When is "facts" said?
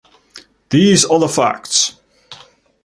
1.29-1.93